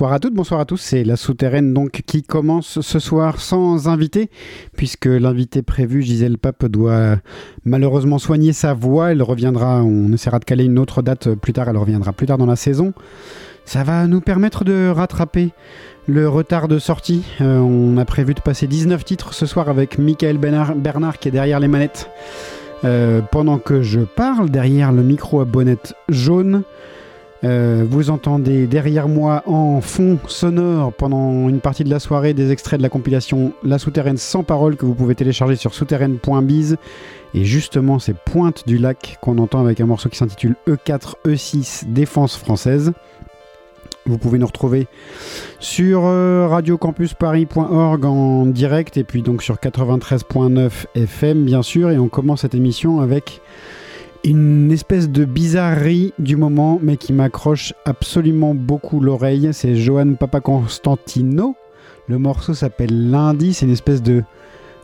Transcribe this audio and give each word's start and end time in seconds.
Bonsoir 0.00 0.14
à 0.14 0.18
toutes, 0.18 0.32
bonsoir 0.32 0.60
à 0.60 0.64
tous. 0.64 0.78
C'est 0.78 1.04
la 1.04 1.16
souterraine 1.16 1.74
donc 1.74 2.00
qui 2.06 2.22
commence 2.22 2.80
ce 2.80 2.98
soir 2.98 3.38
sans 3.38 3.86
invité, 3.86 4.30
puisque 4.74 5.04
l'invité 5.04 5.60
prévu, 5.60 6.00
Gisèle 6.00 6.38
Pape, 6.38 6.64
doit 6.64 7.16
malheureusement 7.66 8.16
soigner 8.16 8.54
sa 8.54 8.72
voix. 8.72 9.12
Elle 9.12 9.22
reviendra, 9.22 9.82
on 9.82 10.10
essaiera 10.10 10.38
de 10.38 10.46
caler 10.46 10.64
une 10.64 10.78
autre 10.78 11.02
date 11.02 11.34
plus 11.34 11.52
tard, 11.52 11.68
elle 11.68 11.76
reviendra 11.76 12.14
plus 12.14 12.26
tard 12.26 12.38
dans 12.38 12.46
la 12.46 12.56
saison. 12.56 12.94
Ça 13.66 13.84
va 13.84 14.06
nous 14.06 14.22
permettre 14.22 14.64
de 14.64 14.88
rattraper 14.88 15.50
le 16.06 16.30
retard 16.30 16.66
de 16.66 16.78
sortie. 16.78 17.22
Euh, 17.42 17.58
on 17.58 17.98
a 17.98 18.06
prévu 18.06 18.32
de 18.32 18.40
passer 18.40 18.66
19 18.66 19.04
titres 19.04 19.34
ce 19.34 19.44
soir 19.44 19.68
avec 19.68 19.98
Michael 19.98 20.38
Bernard, 20.38 21.18
qui 21.18 21.28
est 21.28 21.32
derrière 21.32 21.60
les 21.60 21.68
manettes. 21.68 22.08
Euh, 22.84 23.20
pendant 23.20 23.58
que 23.58 23.82
je 23.82 24.00
parle, 24.00 24.48
derrière 24.48 24.92
le 24.92 25.02
micro 25.02 25.42
à 25.42 25.44
bonnette 25.44 25.92
jaune, 26.08 26.62
euh, 27.42 27.86
vous 27.88 28.10
entendez 28.10 28.66
derrière 28.66 29.08
moi 29.08 29.42
en 29.46 29.80
fond 29.80 30.18
sonore 30.26 30.92
pendant 30.92 31.48
une 31.48 31.60
partie 31.60 31.84
de 31.84 31.90
la 31.90 31.98
soirée 31.98 32.34
des 32.34 32.52
extraits 32.52 32.78
de 32.78 32.82
la 32.82 32.90
compilation 32.90 33.52
La 33.64 33.78
Souterraine 33.78 34.18
sans 34.18 34.42
parole 34.42 34.76
que 34.76 34.84
vous 34.84 34.94
pouvez 34.94 35.14
télécharger 35.14 35.56
sur 35.56 35.74
souterraine.biz. 35.74 36.76
Et 37.32 37.44
justement, 37.44 37.98
c'est 37.98 38.16
Pointe 38.16 38.66
du 38.66 38.76
Lac 38.76 39.18
qu'on 39.22 39.38
entend 39.38 39.60
avec 39.60 39.80
un 39.80 39.86
morceau 39.86 40.08
qui 40.08 40.18
s'intitule 40.18 40.56
E4 40.66 41.14
E6 41.24 41.90
Défense 41.90 42.36
française. 42.36 42.92
Vous 44.06 44.18
pouvez 44.18 44.38
nous 44.38 44.46
retrouver 44.46 44.86
sur 45.60 46.02
euh, 46.04 46.48
radiocampusparis.org 46.48 48.04
en 48.04 48.46
direct 48.46 48.96
et 48.96 49.04
puis 49.04 49.22
donc 49.22 49.42
sur 49.42 49.56
93.9 49.56 50.70
FM 50.94 51.44
bien 51.44 51.62
sûr. 51.62 51.90
Et 51.90 51.98
on 51.98 52.08
commence 52.08 52.40
cette 52.40 52.54
émission 52.54 53.00
avec 53.00 53.40
une 54.24 54.70
espèce 54.70 55.08
de 55.08 55.24
bizarrerie 55.24 56.12
du 56.18 56.36
moment, 56.36 56.78
mais 56.82 56.96
qui 56.96 57.12
m'accroche 57.12 57.72
absolument 57.84 58.54
beaucoup 58.54 59.00
l'oreille. 59.00 59.50
C'est 59.52 59.76
Johan 59.76 60.14
Papaconstantino. 60.14 61.56
Le 62.08 62.18
morceau 62.18 62.54
s'appelle 62.54 63.10
Lundi. 63.10 63.54
C'est 63.54 63.66
une 63.66 63.72
espèce 63.72 64.02
de 64.02 64.22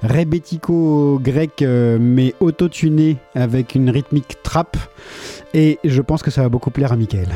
rebético 0.03 1.19
grec, 1.23 1.63
euh, 1.63 1.99
mais 2.01 2.35
autotuné 2.41 3.17
avec 3.35 3.75
une 3.75 3.91
rythmique 3.91 4.37
trap. 4.43 4.77
Et 5.55 5.79
je 5.85 6.03
pense 6.03 6.23
que 6.23 6.31
ça 6.31 6.43
va 6.43 6.49
beaucoup 6.49 6.71
plaire 6.71 6.93
à 6.93 6.97
Michael. 6.97 7.29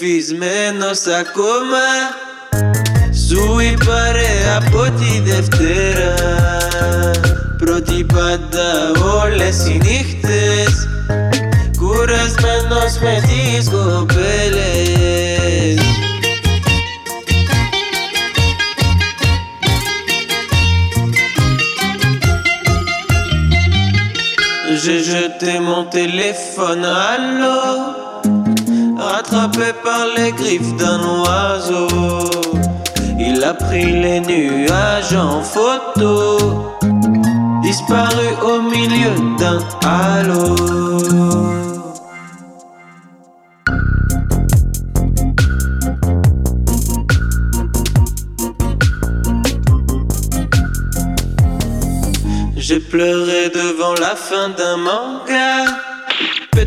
Μεθυσμένος 0.00 1.06
ακόμα. 1.06 1.86
Σου 3.26 3.58
είπα 3.58 4.12
ρε 4.12 4.56
από 4.56 4.82
τη 4.82 5.20
Δευτέρα. 5.20 6.14
Πρώτη 7.58 8.06
πάντα 8.12 8.92
όλες 9.22 9.66
οι 9.66 9.80
νύχτες. 9.82 10.88
Κουρασμένος 11.78 12.98
με 13.02 13.22
τις 13.26 13.70
κοπέλες 13.70 15.04
J'ai 24.82 25.02
jeté 25.10 25.58
mon 25.58 25.84
téléphone 25.98 26.84
à 26.84 27.12
l'eau 27.38 28.05
rattrapé 29.26 29.72
par 29.82 30.06
les 30.16 30.32
griffes 30.32 30.74
d'un 30.76 31.00
oiseau. 31.22 32.30
Il 33.18 33.42
a 33.42 33.54
pris 33.54 33.92
les 33.92 34.20
nuages 34.20 35.14
en 35.14 35.42
photo, 35.42 36.76
disparu 37.62 38.28
au 38.44 38.62
milieu 38.62 39.14
d'un 39.38 39.58
halo. 39.84 40.54
J'ai 52.56 52.80
pleuré 52.80 53.48
devant 53.54 53.94
la 54.00 54.16
fin 54.16 54.48
d'un 54.48 54.76
manga 54.76 55.95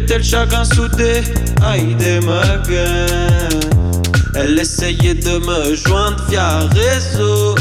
tel 0.10 0.24
chagrin 0.24 0.66
soudé, 0.66 1.22
magas. 1.62 3.50
Elle 4.34 4.58
essayait 4.58 5.14
de 5.14 5.38
me 5.38 5.76
joindre 5.76 6.24
via 6.30 6.62
réseau. 6.70 7.54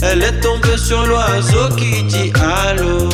Elle 0.00 0.22
est 0.22 0.40
tombée 0.40 0.78
sur 0.78 1.04
l'oiseau 1.04 1.68
qui 1.76 2.02
dit 2.04 2.32
allô. 2.40 3.13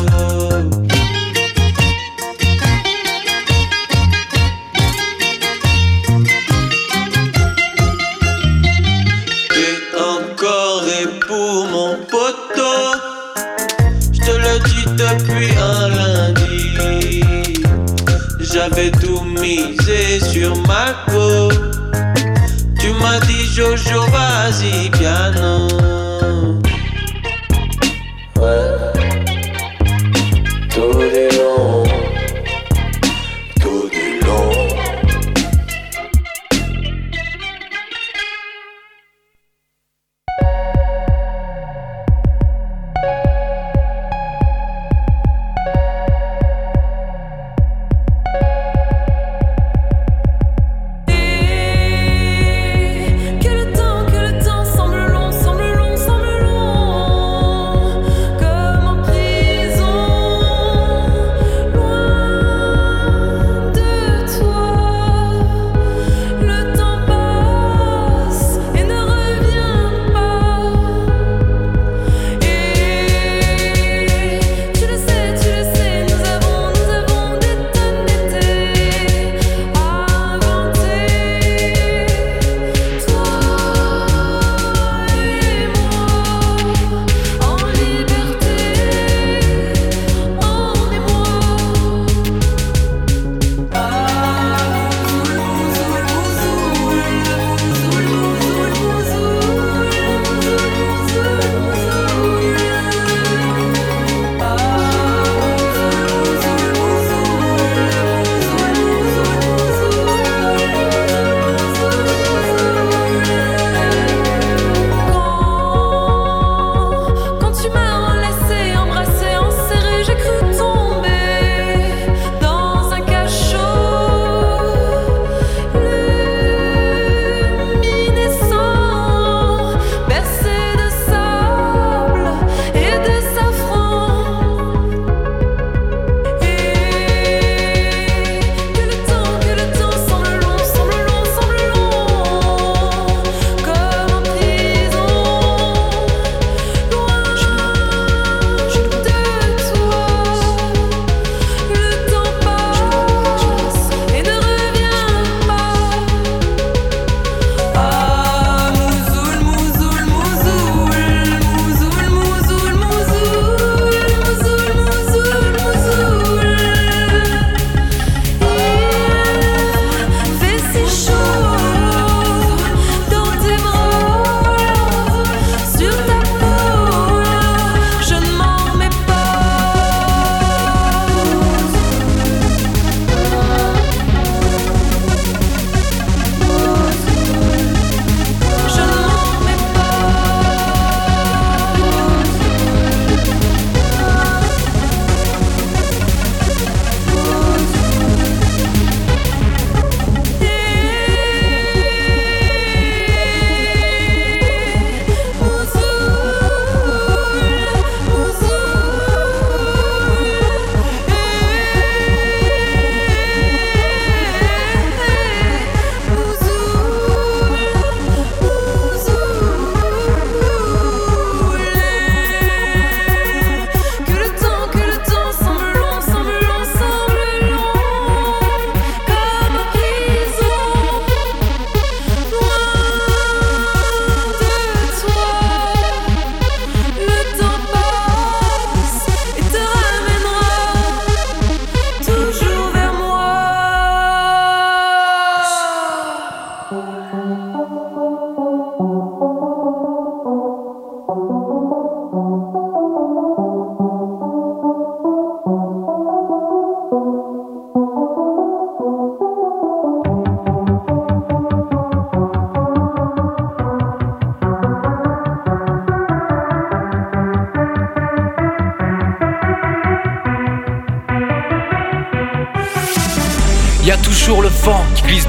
Misé 19.55 20.19
sur 20.19 20.55
ma 20.67 20.93
go. 21.11 21.49
Tu 22.79 22.89
m'as 22.99 23.19
dit 23.27 23.45
Jojo, 23.53 24.01
vas-y, 24.11 24.89
piano. 24.91 25.67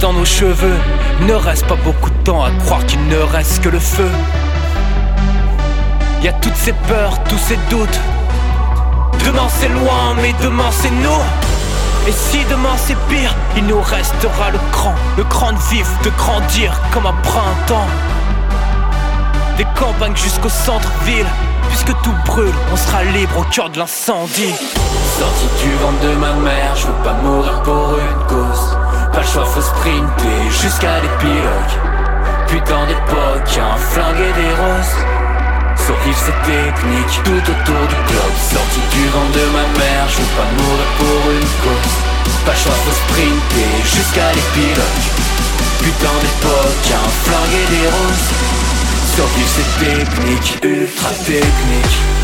Dans 0.02 0.12
nos 0.12 0.25
cheveux. 0.25 0.76
Ne 1.28 1.35
reste 1.35 1.64
pas 1.66 1.76
beaucoup 1.76 2.11
de 2.11 2.25
temps 2.25 2.42
à 2.42 2.50
croire 2.64 2.85
qu'il 2.87 3.06
ne 3.06 3.18
reste 3.18 3.62
que 3.62 3.68
le 3.68 3.78
feu. 3.78 4.11
Y 6.23 6.28
a 6.28 6.32
toutes 6.32 6.56
ces 6.56 6.73
peurs, 6.73 7.23
tous 7.28 7.38
ces 7.38 7.56
doutes. 7.71 8.00
Demain 9.25 9.49
c'est 9.49 9.68
loin, 9.68 10.14
mais 10.21 10.35
demain 10.42 10.71
c'est 10.73 10.90
nous. 10.90 11.23
Et 12.09 12.12
si 12.12 12.44
demain 12.50 12.76
c'est 12.76 12.99
pire, 13.09 13.32
il 13.56 13.64
nous 13.66 13.80
restera 13.80 14.50
le 14.50 14.59
cran, 14.73 14.94
le 15.16 15.23
cran 15.23 15.52
de 15.52 15.59
vivre, 15.71 15.90
de 16.02 16.11
grandir 16.11 16.75
comme 16.92 17.06
un 17.06 17.14
printemps. 17.23 17.88
Des 19.56 19.66
campagnes 19.76 20.16
jusqu'au 20.16 20.49
centre-ville, 20.49 21.26
puisque 21.68 21.94
tout 22.02 22.14
brûle, 22.26 22.54
on 22.73 22.76
sera 22.76 23.04
libre 23.04 23.38
au 23.38 23.44
cœur 23.44 23.71
de 23.71 23.78
l'incendie. 23.78 24.54
Sorti 25.18 25.47
du 25.62 25.71
ventre 25.76 26.00
de 26.00 26.14
ma 26.16 26.32
mère, 26.32 26.75
je 26.75 26.88
veux 26.88 27.02
pas 27.04 27.14
mourir 27.23 27.62
pour 27.62 27.97
une 27.99 28.26
cause. 28.26 28.81
Pas 29.12 29.21
le 29.21 29.26
choix, 29.26 29.45
faut 29.45 29.61
sprinter 29.61 30.40
jusqu'à 30.50 31.00
l'épilogue. 31.00 31.75
Putain 32.49 32.87
d'époque, 32.87 33.52
un 33.61 33.76
flingue 33.76 34.21
et 34.21 34.33
des 34.40 34.52
roses. 34.57 34.97
Survivre 35.85 36.19
c'est 36.25 36.40
technique 36.49 37.14
tout 37.25 37.45
autour 37.52 37.83
du 37.92 37.99
globe. 38.09 38.37
Sorti 38.40 38.81
du 38.92 39.04
ventre 39.09 39.33
de 39.33 39.47
ma 39.52 39.66
mère, 39.78 40.09
je 40.09 40.16
veux 40.16 40.33
pas 40.37 40.49
mourir 40.57 40.88
pour 40.99 41.31
une 41.31 41.52
cause. 41.61 41.95
Pas 42.47 42.52
le 42.52 42.59
choix, 42.59 42.78
faut 42.85 42.97
sprinter 43.04 43.73
jusqu'à 43.85 44.28
l'épilogue. 44.33 45.07
Putain 45.85 46.16
d'époque, 46.23 46.88
un 46.97 47.09
flingue 47.25 47.57
et 47.62 47.69
des 47.75 47.88
roses. 47.88 48.28
Survivre 49.14 49.50
c'est 49.54 49.85
technique, 49.85 50.59
ultra 50.64 51.11
technique 51.26 52.21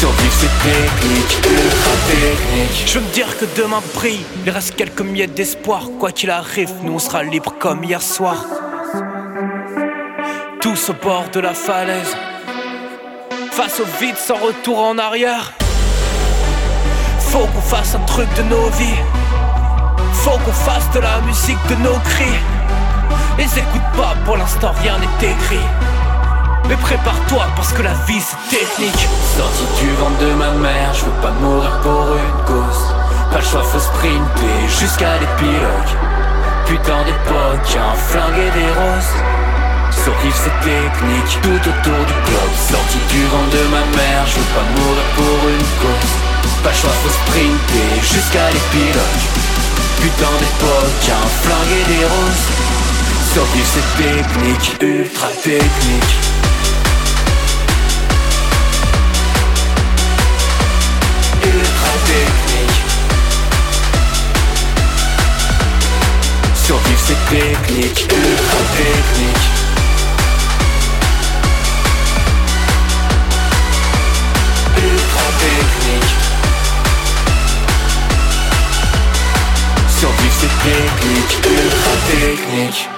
Survivre 0.00 0.34
Je 2.86 2.98
veux 2.98 3.04
me 3.04 3.12
dire 3.12 3.38
que 3.38 3.44
demain 3.56 3.82
brille, 3.94 4.24
il 4.44 4.50
reste 4.50 4.74
quelques 4.76 5.00
miettes 5.00 5.34
d'espoir. 5.34 5.88
Quoi 5.98 6.12
qu'il 6.12 6.30
arrive, 6.30 6.70
nous 6.82 6.94
on 6.94 6.98
sera 6.98 7.22
libres 7.22 7.54
comme 7.58 7.84
hier 7.84 8.02
soir. 8.02 8.46
Tous 10.60 10.90
au 10.90 10.94
bord 10.94 11.28
de 11.32 11.40
la 11.40 11.54
falaise, 11.54 12.16
face 13.50 13.80
au 13.80 13.84
vide 14.00 14.16
sans 14.16 14.36
retour 14.36 14.78
en 14.80 14.98
arrière. 14.98 15.54
Faut 17.30 17.46
qu'on 17.46 17.60
fasse 17.60 17.94
un 17.94 18.04
truc 18.06 18.26
de 18.34 18.42
nos 18.42 18.68
vies. 18.70 19.00
Faut 20.14 20.36
qu'on 20.44 20.52
fasse 20.52 20.90
de 20.92 20.98
la 20.98 21.20
musique 21.20 21.64
de 21.68 21.76
nos 21.76 21.96
cris. 22.00 22.38
Les 23.38 23.44
écoute 23.56 23.88
pas, 23.96 24.16
pour 24.24 24.36
l'instant 24.36 24.72
rien 24.82 24.98
n'est 24.98 25.28
écrit. 25.28 25.66
Mais 26.68 26.74
prépare-toi 26.74 27.46
parce 27.54 27.72
que 27.72 27.82
la 27.82 27.94
vie 28.08 28.20
c'est 28.20 28.58
technique. 28.58 29.06
Sorti 29.36 29.62
du 29.80 29.90
ventre 29.94 30.18
de 30.18 30.32
ma 30.34 30.50
mère, 30.54 30.92
je 30.92 31.04
veux 31.04 31.20
pas 31.22 31.30
mourir 31.40 31.70
pour 31.84 32.16
une 32.16 32.44
cause 32.46 32.82
Pas 33.30 33.38
le 33.38 33.44
choix, 33.44 33.62
faut 33.62 33.78
sprinter 33.78 34.68
jusqu'à 34.80 35.14
l'épilogue 35.18 35.92
Putain 36.66 37.04
d'époque, 37.04 37.78
un 37.78 37.94
flingue 37.94 38.38
et 38.38 38.50
des 38.58 38.70
roses 38.74 39.14
Survivre 40.02 40.36
c'est 40.36 40.58
technique 40.66 41.40
tout 41.42 41.70
autour 41.70 42.00
du 42.10 42.16
globe 42.26 42.54
Sorti 42.58 42.98
du 43.08 43.24
ventre 43.26 43.50
de 43.50 43.62
ma 43.70 43.84
mère, 43.96 44.26
je 44.26 44.34
veux 44.34 44.50
pas 44.50 44.66
mourir 44.74 45.04
pour 45.14 45.48
une 45.48 45.70
cause 45.78 46.29
Pas 46.62 46.70
le 46.70 46.76
choix, 46.76 46.90
faut 46.90 47.08
sprinter 47.08 48.02
jusqu'à 48.02 48.50
l'épilogue 48.50 49.50
Putain 50.00 50.32
d'époque, 50.40 51.08
un 51.08 51.28
flingue 51.42 51.76
et 51.80 51.84
des 51.88 52.04
roses. 52.04 52.46
Survivre 53.32 53.66
c'est 53.72 54.02
technique, 54.02 54.76
ultra 54.82 55.28
technique. 55.42 56.14
Ultra 61.44 61.92
technique. 62.06 62.80
Survivre 66.54 67.00
c'est 67.06 67.36
technique, 67.36 68.00
ultra 68.10 68.60
technique 68.76 69.69
technique, 80.62 81.40
ultra 81.46 81.94
technique 82.10 82.88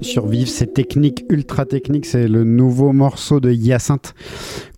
Survivre, 0.00 0.48
c'est 0.48 0.72
technique, 0.72 1.24
ultra 1.28 1.64
technique. 1.64 2.06
C'est 2.06 2.28
le 2.28 2.44
nouveau 2.44 2.92
morceau 2.92 3.40
de 3.40 3.50
Hyacinthe 3.50 4.14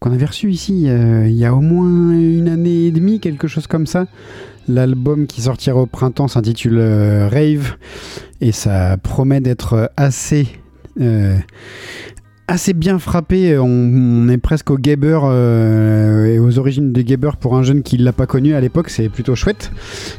qu'on 0.01 0.13
avait 0.13 0.25
reçu 0.25 0.51
ici 0.51 0.85
euh, 0.89 1.29
il 1.29 1.35
y 1.35 1.45
a 1.45 1.53
au 1.55 1.61
moins 1.61 2.13
une 2.13 2.49
année 2.49 2.87
et 2.87 2.91
demie, 2.91 3.21
quelque 3.21 3.49
chose 3.49 3.67
comme 3.67 3.87
ça. 3.87 4.07
L'album 4.67 5.27
qui 5.27 5.43
sortira 5.43 5.79
au 5.79 5.87
printemps 5.87 6.29
s'intitule 6.29 6.79
euh, 6.79 7.29
Rave 7.29 7.77
et 8.41 8.53
ça 8.53 8.97
promet 8.97 9.41
d'être 9.41 9.91
assez. 9.99 10.47
euh, 11.01 11.37
assez 12.49 12.73
bien 12.73 12.99
frappé, 12.99 13.59
on, 13.59 13.65
on 13.65 14.29
est 14.29 14.39
presque 14.39 14.71
au 14.71 14.79
Gabber 14.79 15.21
euh, 15.25 16.27
et 16.27 16.39
aux 16.39 16.59
origines 16.59 16.93
du 16.93 17.05
Gabber 17.05 17.33
pour 17.41 17.57
un 17.57 17.63
jeune 17.63 17.83
qui 17.83 17.97
l'a 17.97 18.13
pas 18.13 18.27
connu 18.27 18.55
à 18.55 18.61
l'époque, 18.61 18.91
c'est 18.91 19.09
plutôt 19.09 19.35
chouette 19.35 19.73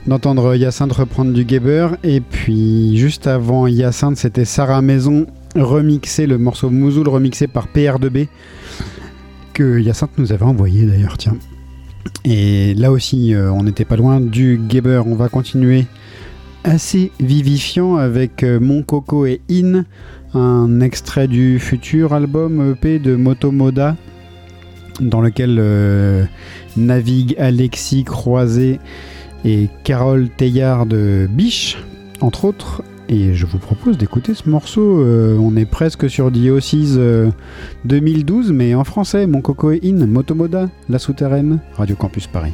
d'entendre 0.06 0.56
Hyacinthe 0.56 0.92
reprendre 0.92 1.32
du 1.32 1.46
Gabber. 1.46 1.90
Et 2.04 2.22
puis 2.22 2.98
juste 2.98 3.28
avant 3.28 3.68
Hyacinthe, 3.68 4.18
c'était 4.18 4.46
Sarah 4.46 4.82
Maison 4.82 5.26
remixé, 5.56 6.28
le 6.28 6.38
morceau 6.38 6.70
Mouzoul 6.70 7.08
remixé 7.08 7.48
par 7.48 7.68
PR2B 7.68 8.28
que 9.54 9.80
Hyacinthe 9.80 10.18
nous 10.18 10.32
avait 10.32 10.46
envoyé 10.46 10.86
d'ailleurs, 10.86 11.18
tiens. 11.18 11.38
Et 12.26 12.74
là 12.74 12.92
aussi, 12.92 13.34
euh, 13.34 13.52
on 13.52 13.64
n'était 13.64 13.86
pas 13.86 13.96
loin 13.96 14.20
du 14.20 14.60
Gabber. 14.68 15.02
On 15.06 15.16
va 15.16 15.30
continuer 15.30 15.86
assez 16.64 17.12
vivifiant 17.20 17.96
avec 17.96 18.44
euh, 18.44 18.60
Mon 18.60 18.84
Coco 18.84 19.26
et 19.26 19.42
In, 19.50 19.86
un 20.34 20.82
extrait 20.82 21.28
du 21.28 21.60
futur 21.60 22.14
album 22.14 22.72
EP 22.72 23.00
de 23.00 23.16
Motomoda, 23.16 23.96
dans 25.00 25.22
lequel 25.22 25.58
euh, 25.60 26.26
naviguent 26.76 27.36
Alexis 27.38 28.04
Croisé 28.04 28.80
et 29.46 29.70
Carole 29.84 30.30
Teillard 30.30 30.86
de 30.86 31.28
Biche, 31.30 31.78
entre 32.22 32.46
autres. 32.46 32.84
Et 33.10 33.34
je 33.34 33.46
vous 33.46 33.58
propose 33.58 33.98
d'écouter 33.98 34.34
ce 34.34 34.50
morceau. 34.50 35.00
Euh, 35.02 35.38
on 35.40 35.56
est 35.56 35.66
presque 35.66 36.10
sur 36.10 36.30
Diocese 36.30 36.96
euh, 36.98 37.30
2012, 37.86 38.52
mais 38.52 38.76
en 38.76 38.84
français. 38.84 39.28
Mon 39.28 39.42
Coco 39.42 39.72
et 39.72 39.80
In, 39.84 40.06
Motomoda, 40.08 40.70
La 40.90 41.00
Souterraine, 41.00 41.60
Radio 41.78 41.96
Campus 41.96 42.28
Paris. 42.28 42.54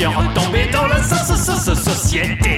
et 0.00 0.06
retomber 0.06 0.68
dans 0.72 0.86
la 0.86 1.02
société. 1.02 2.57